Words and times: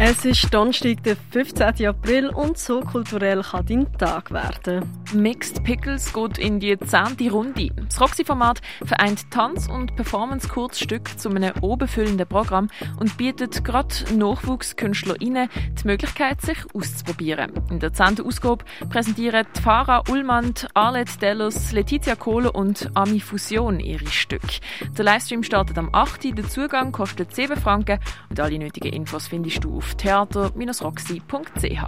Es 0.00 0.24
ist 0.24 0.54
Donnerstag, 0.54 1.02
der 1.02 1.16
15. 1.16 1.84
April 1.84 2.28
und 2.28 2.56
so 2.56 2.82
kulturell 2.82 3.42
kann 3.42 3.66
dein 3.66 3.92
Tag 3.94 4.30
werden. 4.30 4.88
Mixed 5.12 5.64
Pickles 5.64 6.12
geht 6.12 6.38
in 6.38 6.60
die 6.60 6.78
10. 6.78 7.28
Runde. 7.32 7.70
Das 7.88 8.00
Roxy-Format 8.00 8.60
vereint 8.84 9.28
Tanz- 9.32 9.66
und 9.66 9.96
Performance-Kurzstück 9.96 11.18
zu 11.18 11.30
einem 11.30 11.52
obenfüllenden 11.62 12.28
Programm 12.28 12.68
und 13.00 13.16
bietet 13.16 13.64
gerade 13.64 13.92
NachwuchskünstlerInnen 14.14 15.48
die 15.82 15.86
Möglichkeit, 15.88 16.42
sich 16.42 16.58
auszuprobieren. 16.74 17.50
In 17.68 17.80
der 17.80 17.92
10. 17.92 18.20
Ausgabe 18.20 18.64
präsentieren 18.88 19.46
Farah 19.64 20.04
Ullmann, 20.08 20.54
Arlette 20.74 21.18
Dellers, 21.18 21.72
Letizia 21.72 22.14
Kohler 22.14 22.54
und 22.54 22.88
Ami 22.94 23.18
Fusion 23.18 23.80
ihre 23.80 24.06
Stücke. 24.06 24.60
Der 24.96 25.04
Livestream 25.04 25.42
startet 25.42 25.76
am 25.76 25.92
8. 25.92 26.38
Der 26.38 26.48
Zugang 26.48 26.92
kostet 26.92 27.34
7 27.34 27.56
Franken 27.56 27.98
und 28.30 28.38
alle 28.38 28.60
nötigen 28.60 28.92
Infos 28.92 29.26
findest 29.26 29.64
du 29.64 29.78
auf 29.78 29.87
auf 29.88 29.94
theater-roxy.ch. 29.94 31.82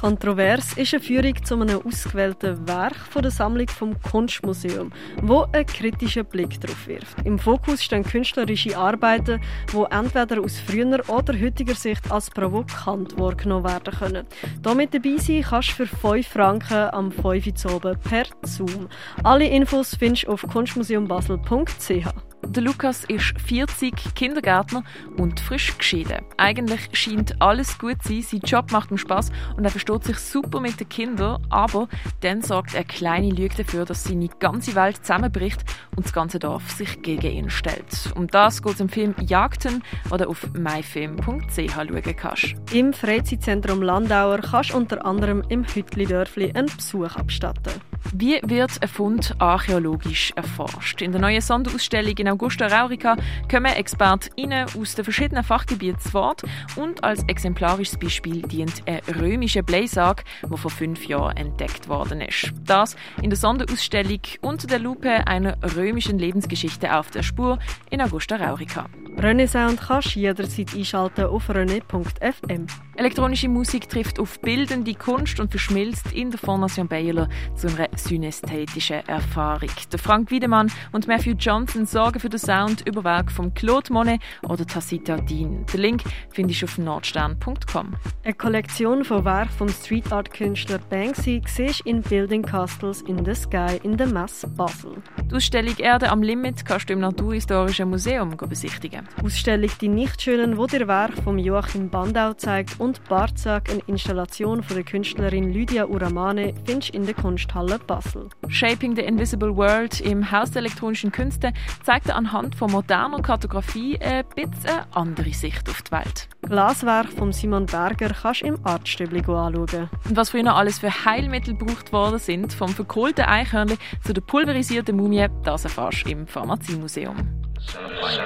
Kontrovers 0.00 0.72
ist 0.78 0.94
eine 0.94 1.02
Führung 1.02 1.44
zu 1.44 1.60
einem 1.60 1.82
ausgewählten 1.84 2.66
Werk 2.66 2.96
von 2.96 3.22
der 3.22 3.30
Sammlung 3.30 3.68
vom 3.68 4.00
Kunstmuseum, 4.00 4.92
wo 5.22 5.42
einen 5.52 5.66
kritischen 5.66 6.24
Blick 6.24 6.60
darauf 6.60 6.86
wirft. 6.86 7.26
Im 7.26 7.38
Fokus 7.38 7.82
stehen 7.82 8.04
künstlerische 8.04 8.78
Arbeiten, 8.78 9.40
die 9.72 9.84
entweder 9.90 10.40
aus 10.40 10.58
früher 10.60 11.02
oder 11.08 11.38
heutiger 11.38 11.74
Sicht 11.74 12.10
als 12.10 12.30
provokant 12.30 13.18
wahrgenommen 13.18 13.64
werden 13.64 13.94
können. 13.98 14.26
Damit 14.62 14.94
dabei 14.94 15.16
sein 15.18 15.42
kannst 15.42 15.70
du 15.70 15.86
für 15.86 15.86
5 15.86 16.28
Franken 16.28 16.90
am 16.92 17.10
5 17.10 17.64
Uhr 17.66 17.94
per 17.96 18.24
Zoom. 18.42 18.88
Alle 19.22 19.48
Infos 19.48 19.96
findest 19.96 20.28
du 20.28 20.32
auf 20.32 20.42
kunstmuseumbasel.ch. 20.42 22.29
Der 22.50 22.64
Lukas 22.64 23.04
ist 23.04 23.40
40, 23.40 24.16
Kindergärtner 24.16 24.82
und 25.16 25.38
frisch 25.38 25.78
geschieden. 25.78 26.24
Eigentlich 26.36 26.80
scheint 26.94 27.40
alles 27.40 27.78
gut 27.78 28.02
zu 28.02 28.08
sein, 28.08 28.22
sein 28.22 28.40
Job 28.40 28.72
macht 28.72 28.90
ihm 28.90 28.98
Spaß 28.98 29.30
und 29.56 29.64
er 29.64 29.70
versteht 29.70 30.02
sich 30.02 30.18
super 30.18 30.58
mit 30.58 30.80
den 30.80 30.88
Kindern, 30.88 31.46
aber 31.48 31.86
dann 32.22 32.42
sorgt 32.42 32.74
eine 32.74 32.84
kleine 32.86 33.30
Lüge 33.30 33.62
dafür, 33.62 33.84
dass 33.84 34.02
seine 34.02 34.26
ganze 34.40 34.74
Welt 34.74 34.96
zusammenbricht 34.96 35.64
und 35.94 36.06
das 36.06 36.12
ganze 36.12 36.40
Dorf 36.40 36.68
sich 36.72 37.00
gegen 37.02 37.30
ihn 37.30 37.50
stellt. 37.50 38.10
Um 38.16 38.26
das 38.26 38.60
geht 38.62 38.74
es 38.74 38.80
im 38.80 38.88
Film 38.88 39.14
Jagden, 39.20 39.84
oder 40.10 40.28
auf 40.28 40.52
myfilm.ch 40.52 41.72
schauen 41.72 42.16
kannst. 42.16 42.56
Im 42.72 42.92
Freizeitzentrum 42.92 43.80
Landauer 43.80 44.38
kannst 44.38 44.70
du 44.70 44.76
unter 44.76 45.06
anderem 45.06 45.44
im 45.50 45.64
Hüttli-Dörfli 45.64 46.50
einen 46.52 46.66
Besuch 46.66 47.14
abstatten. 47.14 47.89
Wie 48.12 48.40
wird 48.42 48.82
ein 48.82 48.88
Fund 48.88 49.34
archäologisch 49.38 50.32
erforscht? 50.34 51.00
In 51.02 51.12
der 51.12 51.20
neuen 51.20 51.40
Sonderausstellung 51.40 52.16
in 52.16 52.28
Augusta 52.28 52.66
Raurica 52.66 53.16
kommen 53.50 53.72
ExpertInnen 53.72 54.66
aus 54.78 54.94
den 54.94 55.04
verschiedenen 55.04 55.44
Fachgebieten 55.44 56.00
zu 56.00 56.14
Wort 56.14 56.42
und 56.76 57.04
als 57.04 57.22
exemplarisches 57.28 57.98
Beispiel 57.98 58.42
dient 58.42 58.82
ein 58.86 59.00
römischer 59.18 59.62
Bläsarg, 59.62 60.24
der 60.42 60.56
vor 60.56 60.70
fünf 60.70 61.06
Jahren 61.06 61.36
entdeckt 61.36 61.88
worden 61.88 62.20
ist. 62.20 62.52
Das 62.64 62.96
in 63.22 63.30
der 63.30 63.38
Sonderausstellung 63.38 64.20
unter 64.40 64.66
der 64.66 64.78
Lupe 64.78 65.26
einer 65.26 65.56
römischen 65.76 66.18
Lebensgeschichte 66.18 66.96
auf 66.96 67.10
der 67.10 67.22
Spur 67.22 67.58
in 67.90 68.00
Augusta 68.00 68.36
Raurica. 68.36 68.86
Renaissance 69.22 69.76
kannst 69.86 70.16
du 70.16 70.20
jederzeit 70.20 70.74
einschalten 70.74 71.26
auf 71.26 71.50
rené.fm. 71.50 72.66
Elektronische 72.96 73.48
Musik 73.48 73.86
trifft 73.88 74.18
auf 74.18 74.40
bildende 74.40 74.94
Kunst 74.94 75.40
und 75.40 75.50
verschmilzt 75.50 76.12
in 76.12 76.30
der 76.30 76.38
Fondation 76.38 76.88
Baylor 76.88 77.28
zu 77.54 77.68
einer 77.68 77.88
synästhetischen 77.96 79.06
Erfahrung. 79.06 79.68
Der 79.92 79.98
Frank 79.98 80.30
Wiedemann 80.30 80.72
und 80.92 81.06
Matthew 81.06 81.32
Johnson 81.38 81.84
sorgen 81.84 82.18
für 82.18 82.30
den 82.30 82.40
Sound 82.40 82.86
über 82.86 83.04
Werk 83.04 83.30
von 83.30 83.52
Claude 83.52 83.92
Monet 83.92 84.22
oder 84.48 84.66
Tacita 84.66 85.18
Dean. 85.18 85.66
Den 85.66 85.80
Link 85.80 86.02
findest 86.30 86.62
du 86.62 86.66
auf 86.66 86.78
nordstern.com. 86.78 87.94
Eine 88.24 88.34
Kollektion 88.34 89.04
von 89.04 89.24
Werken 89.26 89.52
vom 89.52 89.68
Street 89.68 90.10
Art 90.10 90.32
Künstler 90.32 90.78
Banksy 90.78 91.42
siehst 91.46 91.82
in 91.82 92.00
Building 92.00 92.42
Castles 92.42 93.02
in 93.02 93.22
the 93.24 93.34
Sky 93.34 93.78
in 93.82 93.98
der 93.98 94.06
Messe 94.06 94.48
Basel. 94.48 95.02
Die 95.30 95.34
Ausstellung 95.34 95.76
Erde 95.76 96.10
am 96.10 96.22
Limit 96.22 96.64
kannst 96.64 96.88
du 96.88 96.94
im 96.94 97.00
Naturhistorischen 97.00 97.90
Museum 97.90 98.34
besichtigen. 98.36 99.09
Ausstellung 99.22 99.70
Die 99.80 99.88
Nichtschönen, 99.88 100.56
wo 100.56 100.66
der 100.66 100.88
Werk 100.88 101.12
von 101.22 101.38
Joachim 101.38 101.90
Bandau 101.90 102.32
zeigt 102.34 102.80
und 102.80 103.02
Barzak, 103.08 103.70
eine 103.70 103.82
Installation 103.86 104.62
von 104.62 104.76
der 104.76 104.84
Künstlerin 104.84 105.52
Lydia 105.52 105.86
Uramane, 105.86 106.54
findest 106.64 106.94
in 106.94 107.04
der 107.04 107.14
Kunsthalle 107.14 107.78
Basel. 107.86 108.28
Shaping 108.48 108.96
the 108.96 109.02
Invisible 109.02 109.56
World 109.56 110.00
im 110.00 110.30
Haus 110.30 110.50
der 110.50 110.62
elektronischen 110.62 111.12
Künste 111.12 111.52
zeigt 111.84 112.10
anhand 112.10 112.54
von 112.54 112.70
moderner 112.70 113.20
Kartografie 113.22 113.98
ein 114.00 114.24
bisschen 114.34 114.66
eine 114.66 114.86
andere 114.94 115.32
Sicht 115.32 115.68
auf 115.68 115.82
die 115.82 115.92
Welt. 115.92 116.28
Glaswerk 116.42 117.08
von 117.12 117.32
Simon 117.32 117.66
Berger 117.66 118.10
kannst 118.10 118.42
du 118.42 118.46
im 118.46 118.58
Artstübli 118.64 119.20
anschauen. 119.20 119.90
Und 120.08 120.16
was 120.16 120.30
früher 120.30 120.54
alles 120.54 120.78
für 120.78 121.04
Heilmittel 121.04 121.56
gebraucht 121.56 121.92
worden 121.92 122.18
sind, 122.18 122.52
vom 122.52 122.70
verkohlten 122.70 123.24
Eichhörnchen 123.24 123.78
zu 124.04 124.12
der 124.12 124.22
pulverisierten 124.22 124.96
Mumie, 124.96 125.28
das 125.44 125.64
erfährst 125.64 126.06
du 126.06 126.10
im 126.10 126.26
Pharmaziemuseum. 126.26 127.39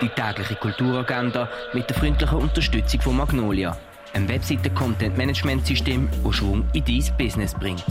Die 0.00 0.08
tägliche 0.08 0.54
Kulturagenda 0.56 1.48
mit 1.72 1.88
der 1.88 1.96
freundlichen 1.96 2.38
Unterstützung 2.38 3.00
von 3.00 3.16
Magnolia, 3.16 3.76
einem 4.12 4.28
Webseiten-Content-Management-System, 4.28 6.08
das 6.24 6.34
Schwung 6.34 6.64
in 6.72 6.84
dein 6.84 7.16
Business 7.18 7.54
bringt. 7.54 7.84